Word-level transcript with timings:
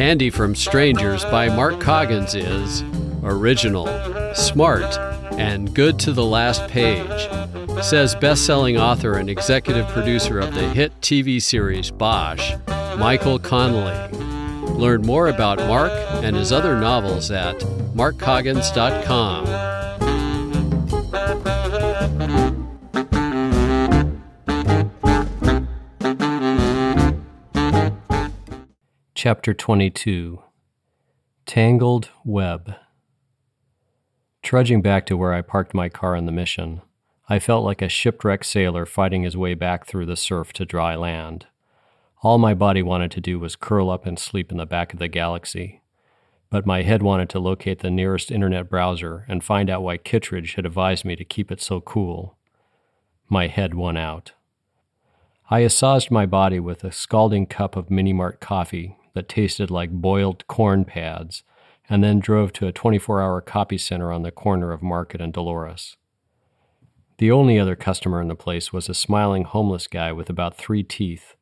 Candy 0.00 0.30
from 0.30 0.54
Strangers 0.54 1.24
by 1.26 1.54
Mark 1.54 1.78
Coggins 1.78 2.34
is 2.34 2.82
original, 3.22 3.86
smart, 4.34 4.96
and 5.32 5.74
good 5.74 5.98
to 5.98 6.12
the 6.12 6.24
last 6.24 6.66
page, 6.68 7.28
says 7.82 8.14
best 8.14 8.46
selling 8.46 8.78
author 8.78 9.18
and 9.18 9.28
executive 9.28 9.86
producer 9.88 10.38
of 10.38 10.54
the 10.54 10.68
hit 10.70 10.98
TV 11.02 11.40
series 11.40 11.90
Bosch, 11.90 12.54
Michael 12.96 13.38
Connelly. 13.38 14.29
Learn 14.80 15.02
more 15.02 15.28
about 15.28 15.58
Mark 15.58 15.92
and 16.24 16.34
his 16.34 16.50
other 16.50 16.80
novels 16.80 17.30
at 17.30 17.58
markcoggins.com. 17.94 19.44
Chapter 29.14 29.52
22 29.52 30.42
Tangled 31.44 32.08
Web 32.24 32.74
Trudging 34.42 34.80
back 34.80 35.04
to 35.04 35.16
where 35.18 35.34
I 35.34 35.42
parked 35.42 35.74
my 35.74 35.90
car 35.90 36.16
on 36.16 36.24
the 36.24 36.32
mission, 36.32 36.80
I 37.28 37.38
felt 37.38 37.66
like 37.66 37.82
a 37.82 37.88
shipwrecked 37.90 38.46
sailor 38.46 38.86
fighting 38.86 39.24
his 39.24 39.36
way 39.36 39.52
back 39.52 39.84
through 39.84 40.06
the 40.06 40.16
surf 40.16 40.54
to 40.54 40.64
dry 40.64 40.96
land. 40.96 41.48
All 42.22 42.36
my 42.36 42.52
body 42.52 42.82
wanted 42.82 43.10
to 43.12 43.20
do 43.20 43.38
was 43.38 43.56
curl 43.56 43.88
up 43.88 44.04
and 44.04 44.18
sleep 44.18 44.52
in 44.52 44.58
the 44.58 44.66
back 44.66 44.92
of 44.92 44.98
the 44.98 45.08
galaxy. 45.08 45.80
But 46.50 46.66
my 46.66 46.82
head 46.82 47.02
wanted 47.02 47.30
to 47.30 47.38
locate 47.38 47.78
the 47.78 47.90
nearest 47.90 48.30
internet 48.30 48.68
browser 48.68 49.24
and 49.26 49.42
find 49.42 49.70
out 49.70 49.82
why 49.82 49.96
Kittredge 49.96 50.56
had 50.56 50.66
advised 50.66 51.04
me 51.04 51.16
to 51.16 51.24
keep 51.24 51.50
it 51.50 51.62
so 51.62 51.80
cool. 51.80 52.36
My 53.28 53.46
head 53.46 53.72
won 53.72 53.96
out. 53.96 54.32
I 55.48 55.60
assuaged 55.60 56.10
my 56.10 56.26
body 56.26 56.60
with 56.60 56.84
a 56.84 56.92
scalding 56.92 57.46
cup 57.46 57.74
of 57.74 57.90
Mini 57.90 58.12
Mart 58.12 58.38
coffee 58.38 58.96
that 59.14 59.28
tasted 59.28 59.70
like 59.70 59.90
boiled 59.90 60.46
corn 60.46 60.84
pads, 60.84 61.42
and 61.88 62.04
then 62.04 62.20
drove 62.20 62.52
to 62.52 62.66
a 62.66 62.72
24 62.72 63.22
hour 63.22 63.40
copy 63.40 63.78
center 63.78 64.12
on 64.12 64.22
the 64.22 64.30
corner 64.30 64.72
of 64.72 64.82
Market 64.82 65.20
and 65.20 65.32
Dolores. 65.32 65.96
The 67.18 67.30
only 67.30 67.58
other 67.58 67.76
customer 67.76 68.20
in 68.20 68.28
the 68.28 68.36
place 68.36 68.72
was 68.72 68.88
a 68.88 68.94
smiling 68.94 69.44
homeless 69.44 69.86
guy 69.86 70.12
with 70.12 70.28
about 70.30 70.56
three 70.56 70.82
teeth 70.82 71.34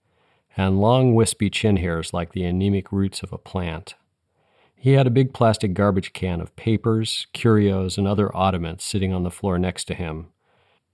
and 0.59 0.81
long 0.81 1.15
wispy 1.15 1.49
chin 1.49 1.77
hairs 1.77 2.13
like 2.13 2.33
the 2.33 2.43
anemic 2.43 2.91
roots 2.91 3.23
of 3.23 3.33
a 3.33 3.39
plant. 3.39 3.95
He 4.75 4.93
had 4.93 5.07
a 5.07 5.11
big 5.11 5.33
plastic 5.33 5.73
garbage 5.73 6.13
can 6.13 6.41
of 6.41 6.55
papers, 6.57 7.29
curios, 7.33 7.97
and 7.97 8.09
other 8.09 8.35
oddments 8.37 8.85
sitting 8.85 9.13
on 9.13 9.23
the 9.23 9.31
floor 9.31 9.57
next 9.57 9.85
to 9.85 9.95
him, 9.95 10.27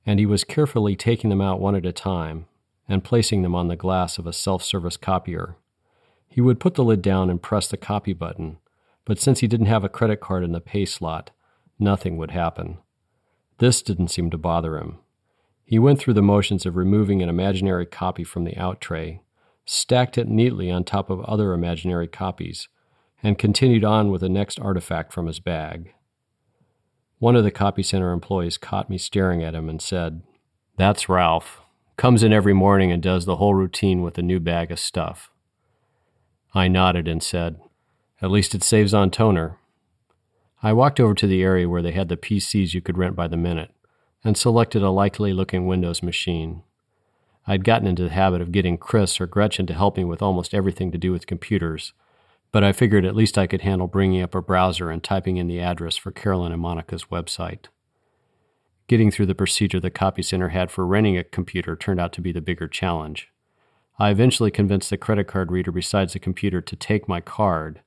and 0.04 0.20
he 0.20 0.26
was 0.26 0.44
carefully 0.44 0.94
taking 0.94 1.30
them 1.30 1.40
out 1.40 1.60
one 1.60 1.74
at 1.74 1.86
a 1.86 1.92
time 1.92 2.44
and 2.86 3.02
placing 3.02 3.40
them 3.40 3.54
on 3.54 3.68
the 3.68 3.74
glass 3.74 4.18
of 4.18 4.26
a 4.26 4.34
self 4.34 4.62
service 4.62 4.98
copier. 4.98 5.56
He 6.28 6.42
would 6.42 6.60
put 6.60 6.74
the 6.74 6.84
lid 6.84 7.00
down 7.00 7.30
and 7.30 7.40
press 7.40 7.66
the 7.66 7.78
copy 7.78 8.12
button, 8.12 8.58
but 9.06 9.18
since 9.18 9.40
he 9.40 9.46
didn't 9.46 9.66
have 9.66 9.84
a 9.84 9.88
credit 9.88 10.20
card 10.20 10.44
in 10.44 10.52
the 10.52 10.60
pay 10.60 10.84
slot, 10.84 11.30
nothing 11.78 12.18
would 12.18 12.32
happen. 12.32 12.78
This 13.58 13.80
didn't 13.80 14.08
seem 14.08 14.30
to 14.30 14.36
bother 14.36 14.76
him. 14.76 14.98
He 15.64 15.78
went 15.78 16.00
through 16.00 16.14
the 16.14 16.22
motions 16.22 16.66
of 16.66 16.76
removing 16.76 17.22
an 17.22 17.30
imaginary 17.30 17.86
copy 17.86 18.24
from 18.24 18.44
the 18.44 18.56
out 18.58 18.82
tray, 18.82 19.22
stacked 19.64 20.18
it 20.18 20.28
neatly 20.28 20.70
on 20.70 20.84
top 20.84 21.10
of 21.10 21.20
other 21.20 21.52
imaginary 21.52 22.08
copies, 22.08 22.68
and 23.22 23.38
continued 23.38 23.84
on 23.84 24.10
with 24.10 24.20
the 24.20 24.28
next 24.28 24.60
artifact 24.60 25.12
from 25.12 25.26
his 25.26 25.40
bag. 25.40 25.94
One 27.18 27.36
of 27.36 27.44
the 27.44 27.50
copy 27.50 27.82
center 27.82 28.12
employees 28.12 28.58
caught 28.58 28.90
me 28.90 28.98
staring 28.98 29.42
at 29.42 29.54
him 29.54 29.68
and 29.68 29.80
said, 29.80 30.22
That's 30.76 31.08
Ralph. 31.08 31.62
Comes 31.96 32.22
in 32.22 32.32
every 32.32 32.52
morning 32.52 32.92
and 32.92 33.02
does 33.02 33.24
the 33.24 33.36
whole 33.36 33.54
routine 33.54 34.02
with 34.02 34.18
a 34.18 34.22
new 34.22 34.40
bag 34.40 34.70
of 34.70 34.78
stuff. 34.78 35.30
I 36.54 36.68
nodded 36.68 37.08
and 37.08 37.22
said, 37.22 37.60
At 38.20 38.30
least 38.30 38.54
it 38.54 38.62
saves 38.62 38.92
on 38.92 39.10
toner. 39.10 39.58
I 40.62 40.72
walked 40.72 41.00
over 41.00 41.14
to 41.14 41.26
the 41.26 41.42
area 41.42 41.68
where 41.68 41.82
they 41.82 41.92
had 41.92 42.08
the 42.08 42.16
PCs 42.16 42.74
you 42.74 42.80
could 42.80 42.98
rent 42.98 43.16
by 43.16 43.28
the 43.28 43.36
minute 43.36 43.70
and 44.24 44.36
selected 44.36 44.82
a 44.82 44.90
likely 44.90 45.32
looking 45.32 45.66
Windows 45.66 46.02
machine. 46.02 46.62
I'd 47.46 47.64
gotten 47.64 47.86
into 47.86 48.02
the 48.02 48.10
habit 48.10 48.40
of 48.40 48.52
getting 48.52 48.78
Chris 48.78 49.20
or 49.20 49.26
Gretchen 49.26 49.66
to 49.66 49.74
help 49.74 49.96
me 49.96 50.04
with 50.04 50.22
almost 50.22 50.54
everything 50.54 50.90
to 50.92 50.98
do 50.98 51.12
with 51.12 51.26
computers, 51.26 51.92
but 52.52 52.64
I 52.64 52.72
figured 52.72 53.04
at 53.04 53.16
least 53.16 53.36
I 53.36 53.46
could 53.46 53.60
handle 53.60 53.86
bringing 53.86 54.22
up 54.22 54.34
a 54.34 54.40
browser 54.40 54.90
and 54.90 55.02
typing 55.02 55.36
in 55.36 55.46
the 55.46 55.60
address 55.60 55.96
for 55.96 56.10
Carolyn 56.10 56.52
and 56.52 56.62
Monica's 56.62 57.06
website. 57.06 57.66
Getting 58.86 59.10
through 59.10 59.26
the 59.26 59.34
procedure 59.34 59.80
the 59.80 59.90
copy 59.90 60.22
center 60.22 60.50
had 60.50 60.70
for 60.70 60.86
renting 60.86 61.18
a 61.18 61.24
computer 61.24 61.76
turned 61.76 62.00
out 62.00 62.12
to 62.14 62.20
be 62.20 62.32
the 62.32 62.40
bigger 62.40 62.68
challenge. 62.68 63.30
I 63.98 64.10
eventually 64.10 64.50
convinced 64.50 64.90
the 64.90 64.96
credit 64.96 65.26
card 65.26 65.52
reader 65.52 65.70
besides 65.70 66.14
the 66.14 66.18
computer 66.18 66.60
to 66.60 66.76
take 66.76 67.08
my 67.08 67.20
card, 67.20 67.80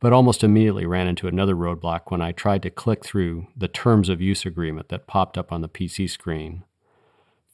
but 0.00 0.12
almost 0.12 0.44
immediately 0.44 0.86
ran 0.86 1.06
into 1.06 1.28
another 1.28 1.54
roadblock 1.54 2.10
when 2.10 2.20
I 2.20 2.32
tried 2.32 2.62
to 2.62 2.70
click 2.70 3.04
through 3.04 3.46
the 3.56 3.68
terms 3.68 4.08
of 4.08 4.20
use 4.20 4.44
agreement 4.44 4.88
that 4.88 5.06
popped 5.06 5.38
up 5.38 5.52
on 5.52 5.60
the 5.60 5.68
PC 5.68 6.10
screen. 6.10 6.64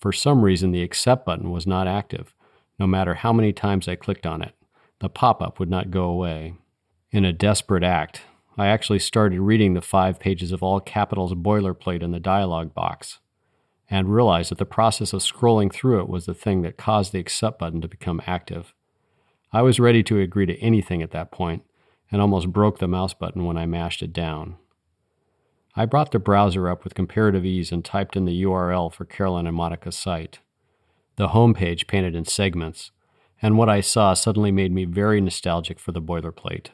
For 0.01 0.13
some 0.13 0.43
reason, 0.43 0.73
the 0.73 0.83
accept 0.83 1.27
button 1.27 1.51
was 1.51 1.67
not 1.67 1.87
active, 1.87 2.35
no 2.79 2.87
matter 2.87 3.15
how 3.15 3.33
many 3.33 3.53
times 3.53 3.87
I 3.87 3.97
clicked 3.97 4.27
on 4.27 4.43
it. 4.43 4.55
The 5.01 5.09
pop 5.09 5.43
up 5.43 5.59
would 5.59 5.71
not 5.71 5.91
go 5.91 6.05
away. 6.05 6.55
In 7.11 7.25
a 7.25 7.33
desperate 7.33 7.85
act, 7.85 8.23
I 8.57 8.69
actually 8.69 8.99
started 8.99 9.41
reading 9.41 9.75
the 9.75 9.81
five 9.81 10.19
pages 10.19 10.53
of 10.53 10.63
all 10.63 10.81
capitals 10.81 11.35
boilerplate 11.35 12.03
in 12.03 12.13
the 12.13 12.21
dialog 12.21 12.75
box 12.75 13.19
and 13.91 14.15
realized 14.15 14.51
that 14.51 14.59
the 14.59 14.65
process 14.65 15.13
of 15.13 15.21
scrolling 15.21 15.73
through 15.73 16.01
it 16.01 16.09
was 16.09 16.27
the 16.27 16.35
thing 16.35 16.63
that 16.63 16.77
caused 16.77 17.13
the 17.13 17.19
accept 17.19 17.59
button 17.59 17.81
to 17.81 17.89
become 17.89 18.23
active. 18.27 18.73
I 19.53 19.63
was 19.63 19.81
ready 19.81 20.03
to 20.05 20.21
agree 20.21 20.47
to 20.47 20.59
anything 20.61 21.03
at 21.03 21.11
that 21.11 21.33
point 21.33 21.65
and 22.11 22.21
almost 22.21 22.53
broke 22.53 22.79
the 22.79 22.89
mouse 22.89 23.15
button 23.15 23.45
when 23.45 23.57
I 23.57 23.67
mashed 23.67 24.03
it 24.03 24.13
down. 24.13 24.57
I 25.81 25.87
brought 25.87 26.11
the 26.11 26.19
browser 26.19 26.69
up 26.69 26.85
with 26.85 26.93
comparative 26.93 27.47
ease 27.47 27.73
and 27.73 27.83
typed 27.83 28.15
in 28.15 28.27
the 28.27 28.43
URL 28.43 28.93
for 28.93 29.07
Carolyn 29.07 29.47
and 29.47 29.57
Monica's 29.57 29.97
site. 29.97 30.41
The 31.17 31.29
home 31.29 31.55
page 31.55 31.87
painted 31.87 32.15
in 32.15 32.27
segments, 32.27 32.91
and 33.41 33.57
what 33.57 33.71
I 33.71 33.81
saw 33.81 34.13
suddenly 34.13 34.53
made 34.53 34.73
me 34.73 34.85
very 34.85 35.23
nostalgic 35.23 35.79
for 35.79 35.93
the 35.93 36.03
boilerplate. 36.03 36.67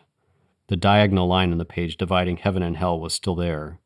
The 0.66 0.76
diagonal 0.76 1.28
line 1.28 1.52
in 1.52 1.58
the 1.58 1.64
page 1.64 1.96
dividing 1.96 2.38
heaven 2.38 2.64
and 2.64 2.76
hell 2.76 2.98
was 2.98 3.14
still 3.14 3.36
there, 3.36 3.78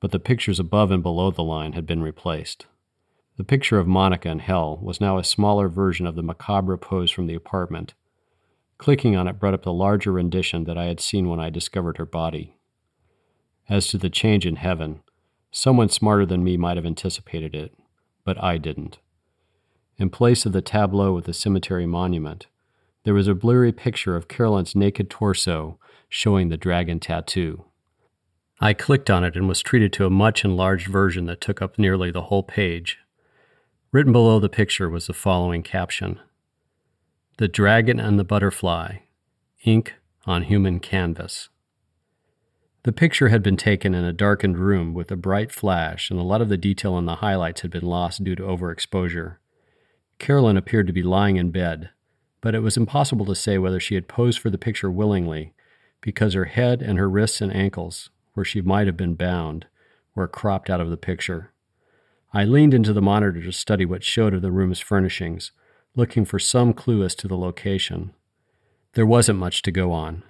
but 0.00 0.10
the 0.10 0.18
pictures 0.18 0.58
above 0.58 0.90
and 0.90 1.02
below 1.02 1.30
the 1.30 1.44
line 1.44 1.74
had 1.74 1.84
been 1.84 2.00
replaced. 2.00 2.64
The 3.36 3.44
picture 3.44 3.78
of 3.78 3.86
Monica 3.86 4.30
in 4.30 4.38
hell 4.38 4.78
was 4.80 5.02
now 5.02 5.18
a 5.18 5.22
smaller 5.22 5.68
version 5.68 6.06
of 6.06 6.14
the 6.14 6.22
macabre 6.22 6.78
pose 6.78 7.10
from 7.10 7.26
the 7.26 7.34
apartment. 7.34 7.92
Clicking 8.78 9.16
on 9.16 9.28
it 9.28 9.38
brought 9.38 9.52
up 9.52 9.64
the 9.64 9.70
larger 9.74 10.12
rendition 10.12 10.64
that 10.64 10.78
I 10.78 10.86
had 10.86 10.98
seen 10.98 11.28
when 11.28 11.40
I 11.40 11.50
discovered 11.50 11.98
her 11.98 12.06
body. 12.06 12.56
As 13.68 13.88
to 13.88 13.98
the 13.98 14.10
change 14.10 14.46
in 14.46 14.56
heaven, 14.56 15.02
someone 15.50 15.88
smarter 15.88 16.26
than 16.26 16.44
me 16.44 16.56
might 16.56 16.76
have 16.76 16.86
anticipated 16.86 17.54
it, 17.54 17.74
but 18.24 18.42
I 18.42 18.58
didn't. 18.58 18.98
In 19.96 20.10
place 20.10 20.44
of 20.46 20.52
the 20.52 20.62
tableau 20.62 21.12
with 21.12 21.26
the 21.26 21.32
cemetery 21.32 21.86
monument, 21.86 22.46
there 23.04 23.14
was 23.14 23.28
a 23.28 23.34
blurry 23.34 23.72
picture 23.72 24.16
of 24.16 24.28
Carolyn's 24.28 24.74
naked 24.74 25.10
torso 25.10 25.78
showing 26.08 26.48
the 26.48 26.56
dragon 26.56 27.00
tattoo. 27.00 27.64
I 28.60 28.74
clicked 28.74 29.10
on 29.10 29.24
it 29.24 29.34
and 29.34 29.48
was 29.48 29.60
treated 29.60 29.92
to 29.94 30.06
a 30.06 30.10
much 30.10 30.44
enlarged 30.44 30.86
version 30.86 31.26
that 31.26 31.40
took 31.40 31.60
up 31.60 31.78
nearly 31.78 32.10
the 32.10 32.22
whole 32.22 32.42
page. 32.42 32.98
Written 33.90 34.12
below 34.12 34.38
the 34.38 34.48
picture 34.48 34.88
was 34.88 35.06
the 35.06 35.14
following 35.14 35.62
caption 35.62 36.20
The 37.38 37.48
Dragon 37.48 37.98
and 37.98 38.18
the 38.18 38.24
Butterfly, 38.24 38.98
ink 39.64 39.94
on 40.26 40.44
human 40.44 40.78
canvas. 40.80 41.48
The 42.84 42.92
picture 42.92 43.28
had 43.28 43.44
been 43.44 43.56
taken 43.56 43.94
in 43.94 44.02
a 44.04 44.12
darkened 44.12 44.58
room 44.58 44.92
with 44.92 45.12
a 45.12 45.16
bright 45.16 45.52
flash, 45.52 46.10
and 46.10 46.18
a 46.18 46.24
lot 46.24 46.40
of 46.40 46.48
the 46.48 46.56
detail 46.56 46.98
in 46.98 47.06
the 47.06 47.16
highlights 47.16 47.60
had 47.60 47.70
been 47.70 47.84
lost 47.84 48.24
due 48.24 48.34
to 48.34 48.42
overexposure. 48.42 49.36
Carolyn 50.18 50.56
appeared 50.56 50.88
to 50.88 50.92
be 50.92 51.02
lying 51.04 51.36
in 51.36 51.52
bed, 51.52 51.90
but 52.40 52.56
it 52.56 52.58
was 52.58 52.76
impossible 52.76 53.24
to 53.26 53.36
say 53.36 53.56
whether 53.56 53.78
she 53.78 53.94
had 53.94 54.08
posed 54.08 54.40
for 54.40 54.50
the 54.50 54.58
picture 54.58 54.90
willingly, 54.90 55.54
because 56.00 56.34
her 56.34 56.46
head 56.46 56.82
and 56.82 56.98
her 56.98 57.08
wrists 57.08 57.40
and 57.40 57.54
ankles, 57.54 58.10
where 58.34 58.44
she 58.44 58.60
might 58.60 58.88
have 58.88 58.96
been 58.96 59.14
bound, 59.14 59.66
were 60.16 60.26
cropped 60.26 60.68
out 60.68 60.80
of 60.80 60.90
the 60.90 60.96
picture. 60.96 61.52
I 62.34 62.44
leaned 62.44 62.74
into 62.74 62.92
the 62.92 63.00
monitor 63.00 63.40
to 63.42 63.52
study 63.52 63.84
what 63.84 64.02
showed 64.02 64.34
of 64.34 64.42
the 64.42 64.50
room's 64.50 64.80
furnishings, 64.80 65.52
looking 65.94 66.24
for 66.24 66.40
some 66.40 66.72
clue 66.72 67.04
as 67.04 67.14
to 67.16 67.28
the 67.28 67.38
location. 67.38 68.12
There 68.94 69.06
wasn't 69.06 69.38
much 69.38 69.62
to 69.62 69.70
go 69.70 69.92
on. 69.92 70.24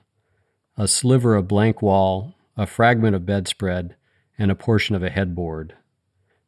A 0.76 0.87
sliver 0.87 1.34
of 1.34 1.48
blank 1.48 1.81
wall, 1.81 2.34
a 2.56 2.66
fragment 2.66 3.16
of 3.16 3.26
bedspread, 3.26 3.96
and 4.38 4.50
a 4.50 4.54
portion 4.54 4.94
of 4.94 5.02
a 5.02 5.10
headboard. 5.10 5.75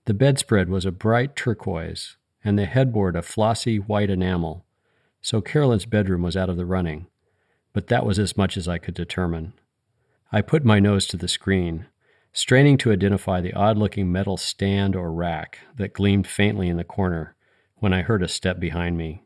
The 0.07 0.15
bedspread 0.15 0.69
was 0.69 0.85
a 0.85 0.93
bright 0.93 1.37
turquoise, 1.37 2.17
and 2.45 2.59
the 2.59 2.67
headboard 2.67 3.17
a 3.17 3.23
flossy 3.23 3.79
white 3.79 4.11
enamel, 4.11 4.65
so 5.23 5.41
Carolyn's 5.41 5.87
bedroom 5.87 6.23
was 6.23 6.37
out 6.37 6.51
of 6.51 6.57
the 6.57 6.67
running, 6.67 7.07
but 7.73 7.87
that 7.87 8.05
was 8.05 8.19
as 8.19 8.37
much 8.37 8.57
as 8.57 8.69
I 8.69 8.79
could 8.79 8.95
determine. 8.95 9.55
I 10.31 10.43
put 10.43 10.65
my 10.65 10.81
nose 10.81 11.07
to 11.07 11.17
the 11.17 11.29
screen, 11.29 11.87
straining 12.33 12.77
to 12.79 12.93
identify 12.93 13.41
the 13.41 13.55
odd 13.55 13.79
looking 13.79 14.13
metal 14.13 14.37
stand 14.37 14.95
or 14.95 15.13
rack 15.13 15.61
that 15.77 15.95
gleamed 15.95 16.27
faintly 16.27 16.69
in 16.69 16.77
the 16.77 16.85
corner 16.85 17.35
when 17.77 17.93
I 17.93 18.03
heard 18.03 18.23
a 18.23 18.29
step 18.29 18.61
behind 18.61 18.99
me. 18.99 19.23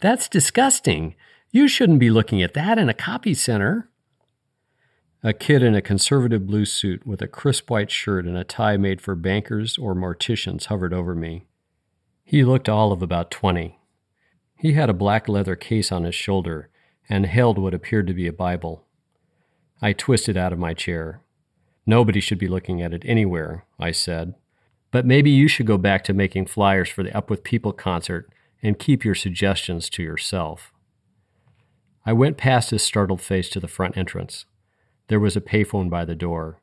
That's 0.00 0.28
disgusting. 0.28 1.14
You 1.50 1.68
shouldn't 1.68 2.00
be 2.00 2.10
looking 2.10 2.42
at 2.42 2.54
that 2.54 2.78
in 2.78 2.88
a 2.88 2.94
copy 2.94 3.32
center. 3.32 3.88
A 5.26 5.32
kid 5.32 5.60
in 5.60 5.74
a 5.74 5.82
conservative 5.82 6.46
blue 6.46 6.64
suit 6.64 7.04
with 7.04 7.20
a 7.20 7.26
crisp 7.26 7.68
white 7.68 7.90
shirt 7.90 8.26
and 8.26 8.36
a 8.36 8.44
tie 8.44 8.76
made 8.76 9.00
for 9.00 9.16
bankers 9.16 9.76
or 9.76 9.92
morticians 9.92 10.66
hovered 10.66 10.94
over 10.94 11.16
me. 11.16 11.46
He 12.22 12.44
looked 12.44 12.68
all 12.68 12.92
of 12.92 13.02
about 13.02 13.32
twenty. 13.32 13.80
He 14.54 14.74
had 14.74 14.88
a 14.88 14.94
black 14.94 15.28
leather 15.28 15.56
case 15.56 15.90
on 15.90 16.04
his 16.04 16.14
shoulder 16.14 16.68
and 17.08 17.26
held 17.26 17.58
what 17.58 17.74
appeared 17.74 18.06
to 18.06 18.14
be 18.14 18.28
a 18.28 18.32
Bible. 18.32 18.84
I 19.82 19.94
twisted 19.94 20.36
out 20.36 20.52
of 20.52 20.60
my 20.60 20.74
chair. 20.74 21.22
Nobody 21.84 22.20
should 22.20 22.38
be 22.38 22.46
looking 22.46 22.80
at 22.80 22.94
it 22.94 23.02
anywhere, 23.04 23.64
I 23.80 23.90
said. 23.90 24.36
But 24.92 25.06
maybe 25.06 25.30
you 25.30 25.48
should 25.48 25.66
go 25.66 25.76
back 25.76 26.04
to 26.04 26.12
making 26.12 26.46
flyers 26.46 26.88
for 26.88 27.02
the 27.02 27.16
Up 27.16 27.30
With 27.30 27.42
People 27.42 27.72
concert 27.72 28.30
and 28.62 28.78
keep 28.78 29.04
your 29.04 29.16
suggestions 29.16 29.90
to 29.90 30.04
yourself. 30.04 30.72
I 32.04 32.12
went 32.12 32.36
past 32.36 32.70
his 32.70 32.84
startled 32.84 33.20
face 33.20 33.48
to 33.48 33.58
the 33.58 33.66
front 33.66 33.96
entrance. 33.96 34.44
There 35.08 35.20
was 35.20 35.36
a 35.36 35.40
payphone 35.40 35.88
by 35.88 36.04
the 36.04 36.14
door. 36.14 36.60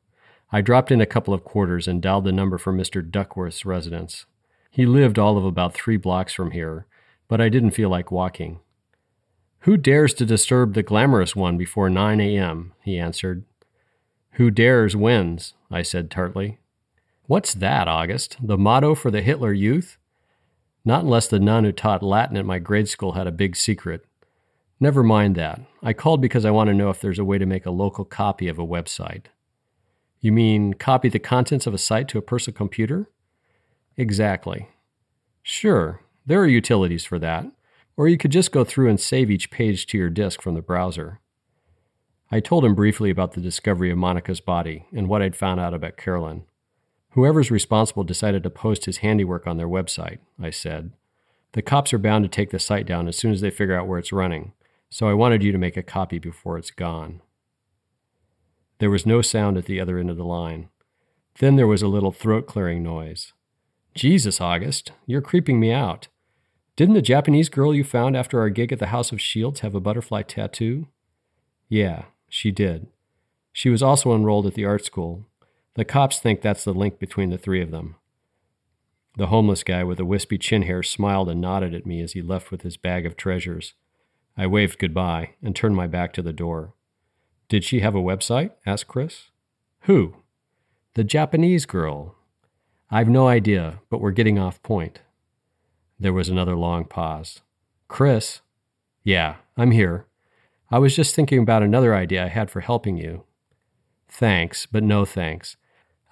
I 0.52 0.60
dropped 0.60 0.90
in 0.90 1.00
a 1.00 1.06
couple 1.06 1.34
of 1.34 1.44
quarters 1.44 1.88
and 1.88 2.02
dialed 2.02 2.24
the 2.24 2.32
number 2.32 2.58
for 2.58 2.72
Mr. 2.72 3.08
Duckworth's 3.08 3.64
residence. 3.64 4.26
He 4.70 4.86
lived 4.86 5.18
all 5.18 5.38
of 5.38 5.44
about 5.44 5.74
three 5.74 5.96
blocks 5.96 6.32
from 6.32 6.50
here, 6.50 6.86
but 7.28 7.40
I 7.40 7.48
didn't 7.48 7.72
feel 7.72 7.88
like 7.88 8.10
walking. 8.10 8.60
Who 9.60 9.76
dares 9.76 10.12
to 10.14 10.26
disturb 10.26 10.74
the 10.74 10.82
glamorous 10.82 11.34
one 11.34 11.56
before 11.56 11.88
9 11.88 12.20
a.m.? 12.20 12.72
he 12.82 12.98
answered. 12.98 13.44
Who 14.32 14.50
dares 14.50 14.94
wins, 14.94 15.54
I 15.70 15.82
said 15.82 16.10
tartly. 16.10 16.58
What's 17.26 17.54
that, 17.54 17.88
August? 17.88 18.36
The 18.42 18.58
motto 18.58 18.94
for 18.94 19.10
the 19.10 19.22
Hitler 19.22 19.54
Youth? 19.54 19.96
Not 20.84 21.04
unless 21.04 21.28
the 21.28 21.40
nun 21.40 21.64
who 21.64 21.72
taught 21.72 22.02
Latin 22.02 22.36
at 22.36 22.44
my 22.44 22.58
grade 22.58 22.88
school 22.88 23.12
had 23.12 23.26
a 23.26 23.32
big 23.32 23.56
secret. 23.56 24.04
Never 24.84 25.02
mind 25.02 25.34
that. 25.36 25.62
I 25.82 25.94
called 25.94 26.20
because 26.20 26.44
I 26.44 26.50
want 26.50 26.68
to 26.68 26.74
know 26.74 26.90
if 26.90 27.00
there's 27.00 27.18
a 27.18 27.24
way 27.24 27.38
to 27.38 27.46
make 27.46 27.64
a 27.64 27.70
local 27.70 28.04
copy 28.04 28.48
of 28.48 28.58
a 28.58 28.66
website. 28.66 29.28
You 30.20 30.30
mean 30.30 30.74
copy 30.74 31.08
the 31.08 31.18
contents 31.18 31.66
of 31.66 31.72
a 31.72 31.78
site 31.78 32.06
to 32.08 32.18
a 32.18 32.20
personal 32.20 32.54
computer? 32.54 33.08
Exactly. 33.96 34.68
Sure, 35.42 36.02
there 36.26 36.38
are 36.42 36.46
utilities 36.46 37.06
for 37.06 37.18
that, 37.18 37.46
or 37.96 38.08
you 38.08 38.18
could 38.18 38.30
just 38.30 38.52
go 38.52 38.62
through 38.62 38.90
and 38.90 39.00
save 39.00 39.30
each 39.30 39.50
page 39.50 39.86
to 39.86 39.96
your 39.96 40.10
disk 40.10 40.42
from 40.42 40.54
the 40.54 40.60
browser. 40.60 41.18
I 42.30 42.40
told 42.40 42.62
him 42.62 42.74
briefly 42.74 43.08
about 43.08 43.32
the 43.32 43.40
discovery 43.40 43.90
of 43.90 43.96
Monica's 43.96 44.42
body 44.42 44.84
and 44.94 45.08
what 45.08 45.22
I'd 45.22 45.34
found 45.34 45.60
out 45.60 45.72
about 45.72 45.96
Carolyn. 45.96 46.44
Whoever's 47.12 47.50
responsible 47.50 48.04
decided 48.04 48.42
to 48.42 48.50
post 48.50 48.84
his 48.84 48.98
handiwork 48.98 49.46
on 49.46 49.56
their 49.56 49.66
website, 49.66 50.18
I 50.38 50.50
said. 50.50 50.92
The 51.52 51.62
cops 51.62 51.94
are 51.94 51.98
bound 51.98 52.24
to 52.24 52.28
take 52.28 52.50
the 52.50 52.58
site 52.58 52.84
down 52.84 53.08
as 53.08 53.16
soon 53.16 53.32
as 53.32 53.40
they 53.40 53.48
figure 53.48 53.78
out 53.78 53.88
where 53.88 53.98
it's 53.98 54.12
running, 54.12 54.52
so 54.94 55.08
I 55.08 55.12
wanted 55.12 55.42
you 55.42 55.50
to 55.50 55.58
make 55.58 55.76
a 55.76 55.82
copy 55.82 56.20
before 56.20 56.56
it's 56.56 56.70
gone. 56.70 57.20
There 58.78 58.90
was 58.90 59.04
no 59.04 59.22
sound 59.22 59.58
at 59.58 59.64
the 59.64 59.80
other 59.80 59.98
end 59.98 60.08
of 60.08 60.16
the 60.16 60.22
line. 60.22 60.68
Then 61.40 61.56
there 61.56 61.66
was 61.66 61.82
a 61.82 61.88
little 61.88 62.12
throat 62.12 62.46
clearing 62.46 62.84
noise. 62.84 63.32
Jesus, 63.96 64.40
August, 64.40 64.92
you're 65.04 65.20
creeping 65.20 65.58
me 65.58 65.72
out. 65.72 66.06
Didn't 66.76 66.94
the 66.94 67.02
Japanese 67.02 67.48
girl 67.48 67.74
you 67.74 67.82
found 67.82 68.16
after 68.16 68.38
our 68.38 68.50
gig 68.50 68.72
at 68.72 68.78
the 68.78 68.86
House 68.86 69.10
of 69.10 69.20
Shields 69.20 69.60
have 69.60 69.74
a 69.74 69.80
butterfly 69.80 70.22
tattoo? 70.22 70.86
Yeah, 71.68 72.04
she 72.28 72.52
did. 72.52 72.86
She 73.52 73.70
was 73.70 73.82
also 73.82 74.14
enrolled 74.14 74.46
at 74.46 74.54
the 74.54 74.64
art 74.64 74.84
school, 74.84 75.26
the 75.74 75.84
cops 75.84 76.20
think 76.20 76.40
that's 76.40 76.62
the 76.62 76.72
link 76.72 77.00
between 77.00 77.30
the 77.30 77.38
three 77.38 77.60
of 77.60 77.72
them. 77.72 77.96
The 79.16 79.26
homeless 79.26 79.64
guy 79.64 79.82
with 79.82 79.98
the 79.98 80.04
wispy 80.04 80.38
chin 80.38 80.62
hair 80.62 80.84
smiled 80.84 81.28
and 81.28 81.40
nodded 81.40 81.74
at 81.74 81.84
me 81.84 82.00
as 82.00 82.12
he 82.12 82.22
left 82.22 82.52
with 82.52 82.62
his 82.62 82.76
bag 82.76 83.04
of 83.06 83.16
treasures. 83.16 83.74
I 84.36 84.46
waved 84.46 84.78
goodbye 84.78 85.30
and 85.42 85.54
turned 85.54 85.76
my 85.76 85.86
back 85.86 86.12
to 86.14 86.22
the 86.22 86.32
door. 86.32 86.74
Did 87.48 87.64
she 87.64 87.80
have 87.80 87.94
a 87.94 88.02
website? 88.02 88.50
asked 88.66 88.88
Chris. 88.88 89.30
Who? 89.82 90.16
The 90.94 91.04
Japanese 91.04 91.66
girl. 91.66 92.16
I've 92.90 93.08
no 93.08 93.28
idea, 93.28 93.80
but 93.90 94.00
we're 94.00 94.10
getting 94.10 94.38
off 94.38 94.62
point. 94.62 95.00
There 95.98 96.12
was 96.12 96.28
another 96.28 96.56
long 96.56 96.84
pause. 96.84 97.42
Chris? 97.86 98.40
Yeah, 99.04 99.36
I'm 99.56 99.70
here. 99.70 100.06
I 100.70 100.78
was 100.78 100.96
just 100.96 101.14
thinking 101.14 101.38
about 101.38 101.62
another 101.62 101.94
idea 101.94 102.24
I 102.24 102.28
had 102.28 102.50
for 102.50 102.60
helping 102.60 102.96
you. 102.96 103.24
Thanks, 104.08 104.66
but 104.66 104.82
no 104.82 105.04
thanks. 105.04 105.56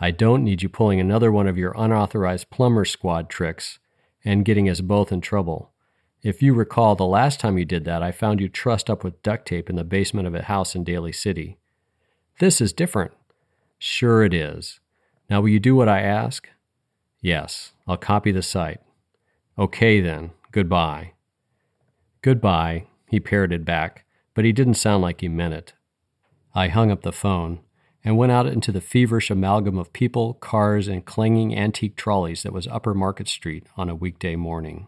I 0.00 0.10
don't 0.10 0.44
need 0.44 0.62
you 0.62 0.68
pulling 0.68 1.00
another 1.00 1.32
one 1.32 1.46
of 1.46 1.58
your 1.58 1.74
unauthorized 1.76 2.50
plumber 2.50 2.84
squad 2.84 3.28
tricks 3.28 3.78
and 4.24 4.44
getting 4.44 4.68
us 4.68 4.80
both 4.80 5.10
in 5.10 5.20
trouble. 5.20 5.71
If 6.22 6.40
you 6.40 6.54
recall, 6.54 6.94
the 6.94 7.04
last 7.04 7.40
time 7.40 7.58
you 7.58 7.64
did 7.64 7.84
that, 7.84 8.00
I 8.00 8.12
found 8.12 8.40
you 8.40 8.48
trussed 8.48 8.88
up 8.88 9.02
with 9.02 9.22
duct 9.22 9.46
tape 9.46 9.68
in 9.68 9.74
the 9.74 9.82
basement 9.82 10.28
of 10.28 10.34
a 10.36 10.42
house 10.42 10.76
in 10.76 10.84
Daly 10.84 11.10
City. 11.10 11.58
This 12.38 12.60
is 12.60 12.72
different. 12.72 13.10
Sure, 13.78 14.22
it 14.22 14.32
is. 14.32 14.78
Now, 15.28 15.40
will 15.40 15.48
you 15.48 15.58
do 15.58 15.74
what 15.74 15.88
I 15.88 16.00
ask? 16.00 16.48
Yes, 17.20 17.72
I'll 17.88 17.96
copy 17.96 18.30
the 18.30 18.42
site. 18.42 18.80
Okay, 19.58 20.00
then. 20.00 20.30
Goodbye. 20.52 21.14
Goodbye, 22.20 22.86
he 23.08 23.18
parroted 23.18 23.64
back, 23.64 24.04
but 24.34 24.44
he 24.44 24.52
didn't 24.52 24.74
sound 24.74 25.02
like 25.02 25.22
he 25.22 25.28
meant 25.28 25.54
it. 25.54 25.72
I 26.54 26.68
hung 26.68 26.92
up 26.92 27.02
the 27.02 27.10
phone 27.10 27.60
and 28.04 28.16
went 28.16 28.30
out 28.30 28.46
into 28.46 28.70
the 28.70 28.80
feverish 28.80 29.28
amalgam 29.28 29.76
of 29.76 29.92
people, 29.92 30.34
cars, 30.34 30.86
and 30.86 31.04
clanging 31.04 31.56
antique 31.56 31.96
trolleys 31.96 32.44
that 32.44 32.52
was 32.52 32.68
Upper 32.68 32.94
Market 32.94 33.26
Street 33.26 33.66
on 33.76 33.88
a 33.88 33.94
weekday 33.96 34.36
morning. 34.36 34.86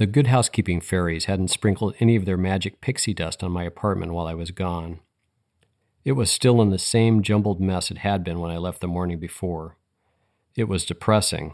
The 0.00 0.06
good 0.06 0.28
housekeeping 0.28 0.80
fairies 0.80 1.26
hadn't 1.26 1.48
sprinkled 1.48 1.94
any 2.00 2.16
of 2.16 2.24
their 2.24 2.38
magic 2.38 2.80
pixie 2.80 3.12
dust 3.12 3.44
on 3.44 3.52
my 3.52 3.64
apartment 3.64 4.14
while 4.14 4.26
I 4.26 4.32
was 4.32 4.50
gone. 4.50 5.00
It 6.06 6.12
was 6.12 6.30
still 6.30 6.62
in 6.62 6.70
the 6.70 6.78
same 6.78 7.22
jumbled 7.22 7.60
mess 7.60 7.90
it 7.90 7.98
had 7.98 8.24
been 8.24 8.40
when 8.40 8.50
I 8.50 8.56
left 8.56 8.80
the 8.80 8.88
morning 8.88 9.18
before. 9.18 9.76
It 10.56 10.68
was 10.68 10.86
depressing, 10.86 11.52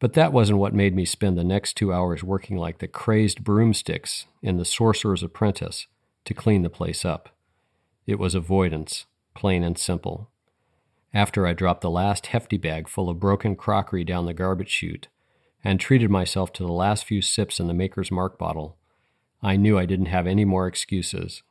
but 0.00 0.14
that 0.14 0.32
wasn't 0.32 0.60
what 0.60 0.72
made 0.72 0.96
me 0.96 1.04
spend 1.04 1.36
the 1.36 1.44
next 1.44 1.74
two 1.74 1.92
hours 1.92 2.24
working 2.24 2.56
like 2.56 2.78
the 2.78 2.88
crazed 2.88 3.44
broomsticks 3.44 4.24
in 4.40 4.56
The 4.56 4.64
Sorcerer's 4.64 5.22
Apprentice 5.22 5.86
to 6.24 6.32
clean 6.32 6.62
the 6.62 6.70
place 6.70 7.04
up. 7.04 7.36
It 8.06 8.18
was 8.18 8.34
avoidance, 8.34 9.04
plain 9.34 9.62
and 9.62 9.76
simple. 9.76 10.30
After 11.12 11.46
I 11.46 11.52
dropped 11.52 11.82
the 11.82 11.90
last 11.90 12.28
hefty 12.28 12.56
bag 12.56 12.88
full 12.88 13.10
of 13.10 13.20
broken 13.20 13.56
crockery 13.56 14.04
down 14.04 14.24
the 14.24 14.32
garbage 14.32 14.70
chute 14.70 15.08
and 15.64 15.80
treated 15.80 16.10
myself 16.10 16.52
to 16.52 16.62
the 16.62 16.72
last 16.72 17.04
few 17.04 17.22
sips 17.22 17.58
in 17.58 17.66
the 17.66 17.74
Maker's 17.74 18.10
Mark 18.10 18.38
bottle, 18.38 18.76
I 19.42 19.56
knew 19.56 19.78
I 19.78 19.86
didn't 19.86 20.06
have 20.06 20.26
any 20.26 20.44
more 20.44 20.66
excuses. 20.66 21.42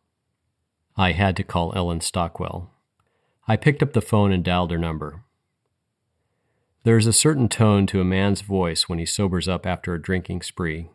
I 0.96 1.12
had 1.12 1.36
to 1.38 1.44
call 1.44 1.74
Ellen 1.76 2.00
Stockwell. 2.00 2.70
I 3.48 3.58
picked 3.58 3.84
up 3.84 3.94
the 3.94 4.02
phone 4.02 4.32
and 4.32 4.44
dialed 4.44 4.72
her 4.72 4.78
number. 4.78 5.24
There 6.84 6.98
is 6.98 7.08
a 7.08 7.14
certain 7.14 7.50
tone 7.50 7.88
to 7.88 8.00
a 8.00 8.06
man's 8.06 8.42
voice 8.42 8.88
when 8.88 9.00
he 9.00 9.06
sobers 9.06 9.48
up 9.48 9.66
after 9.66 9.94
a 9.94 10.02
drinking 10.02 10.44
spree. 10.44 10.90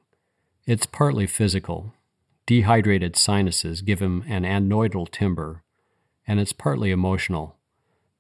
It's 0.66 0.86
partly 0.86 1.26
physical, 1.26 1.94
Dehydrated 2.48 3.14
sinuses 3.14 3.82
give 3.82 4.00
him 4.00 4.24
an 4.26 4.44
adenoidal 4.44 5.10
timbre, 5.10 5.62
and 6.26 6.40
it's 6.40 6.54
partly 6.54 6.90
emotional, 6.90 7.56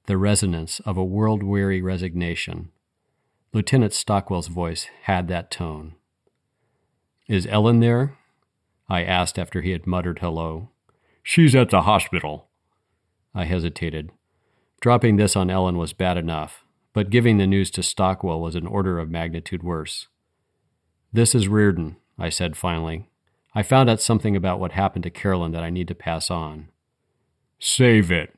the 0.04 0.18
resonance 0.18 0.80
of 0.80 0.98
a 0.98 1.04
world 1.04 1.42
weary 1.42 1.80
resignation. 1.80 2.70
Lieutenant 3.52 3.94
Stockwell's 3.94 4.48
voice 4.48 4.88
had 5.04 5.28
that 5.28 5.50
tone. 5.50 5.94
Is 7.26 7.46
Ellen 7.46 7.80
there? 7.80 8.18
I 8.88 9.02
asked 9.02 9.38
after 9.38 9.62
he 9.62 9.70
had 9.70 9.86
muttered 9.86 10.18
hello. 10.18 10.70
She's 11.22 11.54
at 11.54 11.70
the 11.70 11.82
hospital. 11.82 12.48
I 13.34 13.44
hesitated. 13.44 14.10
Dropping 14.80 15.16
this 15.16 15.34
on 15.34 15.50
Ellen 15.50 15.78
was 15.78 15.92
bad 15.92 16.16
enough, 16.16 16.64
but 16.92 17.10
giving 17.10 17.38
the 17.38 17.46
news 17.46 17.70
to 17.72 17.82
Stockwell 17.82 18.40
was 18.40 18.54
an 18.54 18.66
order 18.66 18.98
of 18.98 19.10
magnitude 19.10 19.62
worse. 19.62 20.08
This 21.12 21.34
is 21.34 21.48
Riordan, 21.48 21.96
I 22.18 22.28
said 22.28 22.56
finally, 22.56 23.08
I 23.54 23.62
found 23.62 23.88
out 23.88 24.00
something 24.00 24.36
about 24.36 24.60
what 24.60 24.72
happened 24.72 25.04
to 25.04 25.10
Carolyn 25.10 25.52
that 25.52 25.62
I 25.62 25.70
need 25.70 25.88
to 25.88 25.94
pass 25.94 26.30
on. 26.30 26.68
Save 27.58 28.12
it, 28.12 28.34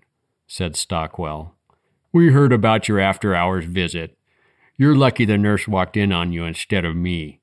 said 0.47 0.77
Stockwell. 0.77 1.57
We 2.13 2.31
heard 2.31 2.53
about 2.53 2.89
your 2.89 3.01
after 3.01 3.35
hours 3.35 3.65
visit. 3.65 4.17
You're 4.81 4.97
lucky 4.97 5.27
the 5.27 5.37
nurse 5.37 5.69
walked 5.69 5.99
in 5.99 6.11
on 6.11 6.33
you 6.33 6.47
instead 6.47 6.87
of 6.87 6.97
me. 6.97 7.43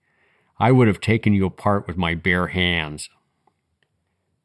I 0.58 0.72
would 0.72 0.88
have 0.88 1.00
taken 1.00 1.34
you 1.34 1.46
apart 1.46 1.86
with 1.86 1.96
my 1.96 2.15
bare 2.15 2.48
hands. 2.48 3.12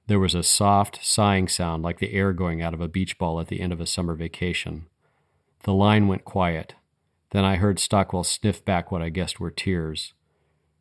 There 0.09 0.19
was 0.19 0.35
a 0.35 0.43
soft, 0.43 1.03
sighing 1.03 1.49
sound 1.49 1.83
like 1.83 2.01
the 2.01 2.13
air 2.13 2.35
going 2.35 2.61
out 2.61 2.75
of 2.75 2.83
a 2.83 2.89
beach 2.89 3.17
ball 3.17 3.41
at 3.41 3.49
the 3.49 3.63
end 3.63 3.73
of 3.73 3.81
a 3.81 3.87
summer 3.87 4.15
vacation. 4.15 4.89
The 5.63 5.73
line 5.73 6.07
went 6.07 6.27
quiet. 6.27 6.75
Then 7.31 7.47
I 7.47 7.57
heard 7.57 7.79
Stockwell 7.79 8.25
sniff 8.25 8.63
back 8.63 8.93
what 8.93 9.01
I 9.01 9.09
guessed 9.09 9.41
were 9.41 9.51
tears. 9.51 10.13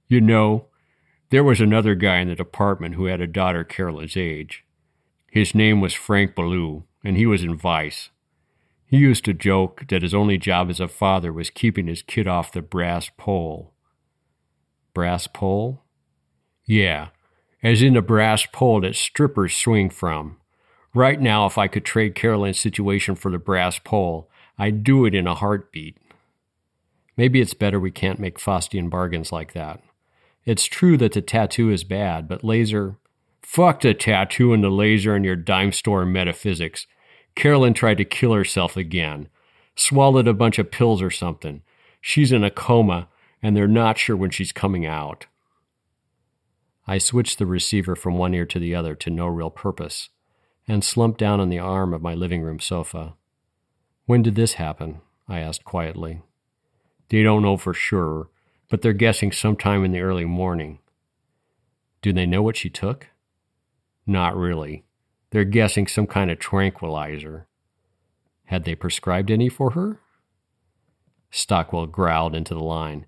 You 0.10 0.20
know, 0.20 0.66
there 1.30 1.46
was 1.46 1.62
another 1.62 1.96
guy 1.96 2.18
in 2.18 2.28
the 2.28 2.36
department 2.36 2.96
who 2.96 3.06
had 3.06 3.22
a 3.22 3.26
daughter 3.26 3.64
Carolyn's 3.64 4.18
age. 4.18 4.66
His 5.32 5.56
name 5.56 5.80
was 5.80 5.94
Frank 5.94 6.36
Ballou, 6.36 6.84
and 7.06 7.16
he 7.16 7.26
was 7.26 7.42
in 7.42 7.56
Vice. 7.56 8.10
He 8.92 8.98
used 8.98 9.24
to 9.24 9.34
joke 9.34 9.86
that 9.88 10.02
his 10.02 10.14
only 10.14 10.38
job 10.38 10.70
as 10.70 10.82
a 10.82 10.88
father 10.90 11.32
was 11.32 11.50
keeping 11.50 11.88
his 11.88 12.02
kid 12.02 12.28
off 12.28 12.52
the 12.52 12.62
brass 12.62 13.10
pole. 13.18 13.72
Brass 14.94 15.28
pole? 15.28 15.86
Yeah, 16.66 17.08
as 17.64 17.82
in 17.82 17.94
the 17.94 18.02
brass 18.02 18.46
pole 18.46 18.82
that 18.82 18.98
strippers 18.98 19.56
swing 19.56 19.90
from. 19.90 20.36
Right 20.94 21.22
now, 21.22 21.46
if 21.46 21.58
I 21.58 21.70
could 21.70 21.86
trade 21.86 22.16
Carolyn's 22.16 22.60
situation 22.60 23.16
for 23.16 23.32
the 23.32 23.38
brass 23.38 23.80
pole, 23.80 24.30
I'd 24.58 24.84
do 24.84 25.06
it 25.06 25.16
in 25.16 25.26
a 25.26 25.36
heartbeat. 25.36 25.98
Maybe 27.16 27.40
it's 27.40 27.54
better 27.54 27.80
we 27.80 27.92
can't 27.92 28.20
make 28.20 28.40
Faustian 28.40 28.90
bargains 28.90 29.32
like 29.32 29.54
that. 29.54 29.82
It's 30.44 30.66
true 30.66 30.98
that 30.98 31.14
the 31.14 31.22
tattoo 31.22 31.70
is 31.70 31.86
bad, 31.86 32.28
but 32.28 32.44
laser. 32.44 32.98
Fuck 33.42 33.80
the 33.80 33.94
tattoo 33.94 34.52
and 34.52 34.62
the 34.62 34.70
laser 34.70 35.16
and 35.16 35.24
your 35.24 35.38
dime 35.38 35.72
store 35.72 36.06
metaphysics. 36.06 36.88
Carolyn 37.36 37.74
tried 37.74 37.98
to 37.98 38.06
kill 38.06 38.34
herself 38.34 38.78
again. 38.78 39.30
Swallowed 39.76 40.28
a 40.28 40.34
bunch 40.34 40.60
of 40.60 40.72
pills 40.72 41.02
or 41.02 41.10
something. 41.10 41.62
She's 42.02 42.32
in 42.32 42.44
a 42.44 42.52
coma, 42.52 43.08
and 43.42 43.56
they're 43.56 43.68
not 43.68 43.98
sure 43.98 44.16
when 44.16 44.32
she's 44.32 44.52
coming 44.52 44.86
out. 44.86 45.28
I 46.88 46.98
switched 46.98 47.40
the 47.40 47.46
receiver 47.46 47.96
from 47.96 48.18
one 48.18 48.34
ear 48.34 48.46
to 48.48 48.60
the 48.60 48.76
other 48.76 48.96
to 48.96 49.10
no 49.10 49.28
real 49.28 49.50
purpose 49.50 50.10
and 50.68 50.84
slumped 50.84 51.20
down 51.20 51.40
on 51.40 51.50
the 51.50 51.60
arm 51.60 51.94
of 51.94 52.02
my 52.02 52.14
living 52.14 52.42
room 52.42 52.60
sofa. 52.60 53.14
When 54.06 54.22
did 54.22 54.36
this 54.36 54.54
happen? 54.54 55.02
I 55.28 55.40
asked 55.40 55.64
quietly. 55.64 56.22
They 57.10 57.24
don't 57.24 57.42
know 57.42 57.58
for 57.58 57.74
sure, 57.74 58.30
but 58.70 58.82
they're 58.82 58.94
guessing 58.94 59.32
sometime 59.32 59.84
in 59.84 59.92
the 59.92 60.02
early 60.02 60.26
morning. 60.26 60.80
Do 62.02 62.14
they 62.14 62.26
know 62.26 62.42
what 62.42 62.58
she 62.58 62.70
took? 62.70 63.08
Not 64.06 64.36
really. 64.36 64.86
They're 65.32 65.46
guessing 65.46 65.88
some 65.88 66.08
kind 66.08 66.30
of 66.30 66.40
tranquilizer. 66.40 67.48
Had 68.46 68.66
they 68.66 68.76
prescribed 68.76 69.32
any 69.32 69.50
for 69.50 69.72
her? 69.72 70.02
Stockwell 71.32 71.88
growled 71.88 72.36
into 72.36 72.54
the 72.54 72.64
line. 72.64 73.06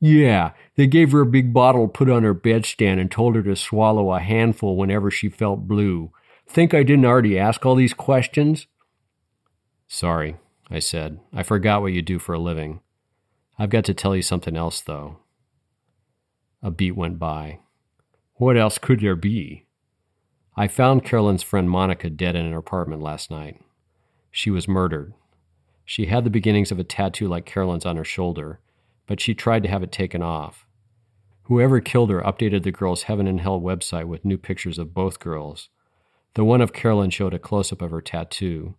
Yeah, 0.00 0.52
they 0.76 0.86
gave 0.86 1.12
her 1.12 1.22
a 1.22 1.26
big 1.26 1.52
bottle 1.52 1.88
put 1.88 2.08
on 2.08 2.22
her 2.22 2.34
bedstand 2.34 3.00
and 3.00 3.10
told 3.10 3.34
her 3.34 3.42
to 3.42 3.56
swallow 3.56 4.12
a 4.12 4.20
handful 4.20 4.76
whenever 4.76 5.10
she 5.10 5.28
felt 5.28 5.66
blue. 5.66 6.12
Think 6.46 6.74
I 6.74 6.82
didn't 6.82 7.06
already 7.06 7.38
ask 7.38 7.64
all 7.64 7.74
these 7.74 7.94
questions? 7.94 8.66
Sorry, 9.88 10.36
I 10.70 10.78
said. 10.78 11.20
I 11.32 11.42
forgot 11.42 11.80
what 11.80 11.92
you 11.92 12.02
do 12.02 12.18
for 12.18 12.34
a 12.34 12.38
living. 12.38 12.80
I've 13.58 13.70
got 13.70 13.84
to 13.86 13.94
tell 13.94 14.14
you 14.14 14.22
something 14.22 14.56
else, 14.56 14.80
though. 14.80 15.18
A 16.62 16.70
beat 16.70 16.96
went 16.96 17.18
by. 17.18 17.60
What 18.34 18.56
else 18.56 18.78
could 18.78 19.00
there 19.00 19.16
be? 19.16 19.63
I 20.56 20.68
found 20.68 21.04
Carolyn's 21.04 21.42
friend 21.42 21.68
Monica 21.68 22.08
dead 22.08 22.36
in 22.36 22.52
her 22.52 22.58
apartment 22.58 23.02
last 23.02 23.30
night. 23.30 23.60
She 24.30 24.50
was 24.50 24.68
murdered. 24.68 25.14
She 25.84 26.06
had 26.06 26.24
the 26.24 26.30
beginnings 26.30 26.70
of 26.70 26.78
a 26.78 26.84
tattoo 26.84 27.26
like 27.26 27.44
Carolyn's 27.44 27.84
on 27.84 27.96
her 27.96 28.04
shoulder, 28.04 28.60
but 29.06 29.20
she 29.20 29.34
tried 29.34 29.64
to 29.64 29.68
have 29.68 29.82
it 29.82 29.90
taken 29.90 30.22
off. 30.22 30.66
Whoever 31.44 31.80
killed 31.80 32.10
her 32.10 32.22
updated 32.22 32.62
the 32.62 32.72
girl's 32.72 33.02
Heaven 33.02 33.26
and 33.26 33.40
Hell 33.40 33.60
website 33.60 34.06
with 34.06 34.24
new 34.24 34.38
pictures 34.38 34.78
of 34.78 34.94
both 34.94 35.18
girls. 35.18 35.68
The 36.34 36.44
one 36.44 36.60
of 36.60 36.72
Carolyn 36.72 37.10
showed 37.10 37.34
a 37.34 37.38
close 37.38 37.72
up 37.72 37.82
of 37.82 37.90
her 37.90 38.00
tattoo. 38.00 38.76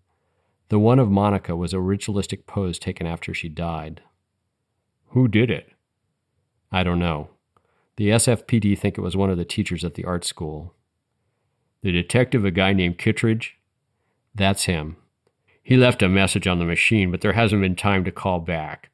The 0.70 0.80
one 0.80 0.98
of 0.98 1.12
Monica 1.12 1.56
was 1.56 1.74
a 1.74 1.80
ritualistic 1.80 2.48
pose 2.48 2.80
taken 2.80 3.06
after 3.06 3.34
she 3.34 3.50
died. 3.50 4.02
Who 5.10 5.28
did 5.28 5.52
it? 5.52 5.74
I 6.72 6.84
don't 6.84 7.00
know. 7.00 7.30
The 7.98 8.10
SFPD 8.10 8.78
think 8.80 8.98
it 8.98 9.02
was 9.02 9.16
one 9.16 9.30
of 9.30 9.38
the 9.38 9.46
teachers 9.46 9.86
at 9.86 9.94
the 9.94 10.06
art 10.06 10.26
school. 10.26 10.74
The 11.82 11.92
detective, 11.92 12.46
a 12.46 12.52
guy 12.52 12.74
named 12.74 12.98
Kittredge? 12.98 13.58
That's 14.34 14.66
him. 14.66 14.98
He 15.62 15.78
left 15.78 16.02
a 16.02 16.10
message 16.10 16.48
on 16.48 16.60
the 16.60 16.66
machine, 16.66 17.12
but 17.12 17.22
there 17.22 17.34
hasn't 17.34 17.62
been 17.62 17.76
time 17.76 18.04
to 18.04 18.12
call 18.12 18.40
back. 18.40 18.90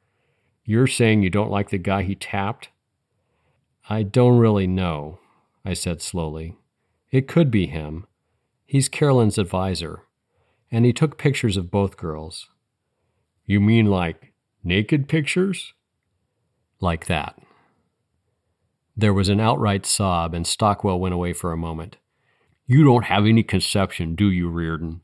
You're 0.66 0.88
saying 0.88 1.22
you 1.22 1.30
don't 1.30 1.52
like 1.52 1.70
the 1.70 1.78
guy 1.78 2.04
he 2.04 2.16
tapped? 2.16 2.70
I 3.90 4.04
don't 4.04 4.38
really 4.38 4.68
know, 4.68 5.20
I 5.66 5.74
said 5.74 6.02
slowly. 6.02 6.58
It 7.12 7.28
could 7.28 7.52
be 7.52 7.68
him. 7.68 8.08
He's 8.66 8.88
Carolyn's 8.88 9.38
advisor, 9.38 10.04
and 10.72 10.86
he 10.86 10.94
took 10.94 11.18
pictures 11.18 11.58
of 11.58 11.72
both 11.72 11.98
girls. 11.98 12.48
You 13.46 13.60
mean 13.60 13.88
like 13.88 14.32
naked 14.64 15.10
pictures? 15.10 15.74
like 16.82 17.06
that. 17.06 17.40
There 18.98 19.14
was 19.14 19.30
an 19.30 19.40
outright 19.40 19.86
sob, 19.86 20.34
and 20.34 20.46
Stockwell 20.46 21.00
went 21.00 21.14
away 21.14 21.34
for 21.34 21.52
a 21.52 21.58
moment. 21.58 21.98
You 22.72 22.86
don't 22.86 23.04
have 23.04 23.26
any 23.26 23.44
conception, 23.44 24.16
do 24.16 24.32
you, 24.32 24.48
Riordan? 24.48 25.02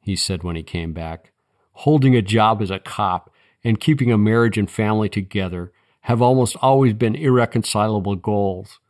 he 0.00 0.16
said 0.16 0.42
when 0.42 0.56
he 0.56 0.62
came 0.62 0.94
back. 0.94 1.32
Holding 1.72 2.16
a 2.16 2.22
job 2.22 2.62
as 2.62 2.70
a 2.70 2.78
cop 2.78 3.30
and 3.62 3.78
keeping 3.78 4.10
a 4.10 4.16
marriage 4.16 4.56
and 4.56 4.70
family 4.70 5.10
together 5.10 5.72
have 6.08 6.22
almost 6.22 6.56
always 6.62 6.94
been 6.94 7.14
irreconcilable 7.14 8.16
goals. 8.16 8.80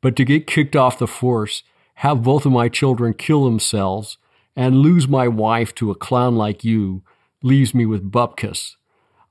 But 0.00 0.14
to 0.14 0.24
get 0.24 0.46
kicked 0.46 0.76
off 0.76 1.00
the 1.00 1.08
force, 1.08 1.64
have 1.94 2.22
both 2.22 2.46
of 2.46 2.52
my 2.52 2.68
children 2.68 3.14
kill 3.14 3.44
themselves, 3.44 4.16
and 4.54 4.76
lose 4.76 5.08
my 5.08 5.26
wife 5.26 5.74
to 5.74 5.90
a 5.90 5.96
clown 5.96 6.36
like 6.36 6.62
you 6.62 7.02
leaves 7.42 7.74
me 7.74 7.84
with 7.84 8.12
bupkis. 8.12 8.76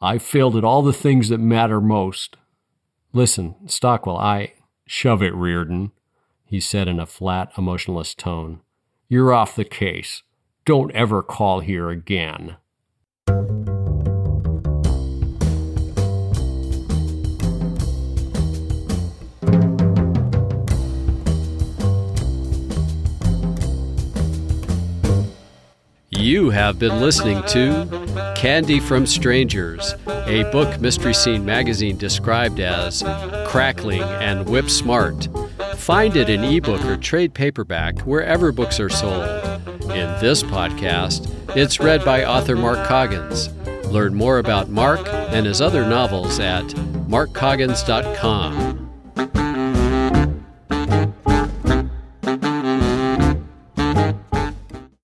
I've 0.02 0.24
failed 0.24 0.58
at 0.58 0.66
all 0.66 0.82
the 0.82 0.92
things 0.92 1.30
that 1.30 1.38
matter 1.38 1.80
most. 1.80 2.36
Listen, 3.14 3.56
Stockwell, 3.66 4.18
I. 4.18 4.56
Shove 4.86 5.24
it, 5.24 5.34
Riordan, 5.34 5.94
he 6.52 6.60
said 6.60 6.90
in 6.90 7.00
a 7.00 7.06
flat, 7.06 7.50
emotionless 7.58 8.14
tone. 8.14 8.60
You're 9.08 9.34
off 9.34 9.56
the 9.56 9.64
case. 9.64 10.22
Don't 10.66 10.92
ever 10.92 11.24
call 11.24 11.62
here 11.62 11.90
again. 11.90 12.58
You 26.10 26.50
have 26.50 26.78
been 26.78 27.00
listening 27.00 27.42
to 27.48 28.34
Candy 28.36 28.82
from 28.82 29.06
Strangers, 29.06 29.96
a 30.06 30.44
book 30.52 30.82
Mystery 30.82 31.14
Scene 31.14 31.46
magazine 31.46 31.96
described 31.96 32.60
as 32.60 33.04
crackling 33.48 34.04
and 34.04 34.50
whip 34.50 34.70
smart. 34.70 35.30
Find 35.82 36.16
it 36.16 36.30
in 36.30 36.44
ebook 36.44 36.86
or 36.86 36.96
trade 36.96 37.34
paperback 37.34 38.02
wherever 38.02 38.52
books 38.52 38.80
are 38.80 38.88
sold. 38.88 39.28
In 39.86 40.08
this 40.22 40.44
podcast, 40.44 41.28
it's 41.58 41.80
read 41.80 42.06
by 42.06 42.24
author 42.24 42.56
Mark 42.56 42.88
Coggins. 42.88 43.50
Learn 43.88 44.14
more 44.14 44.38
about 44.38 44.70
Mark 44.70 45.08
and 45.08 45.48
his 45.48 45.60
other 45.60 45.84
novels 45.84 46.40
at 46.40 46.66
markcoggins.com. 47.10 48.71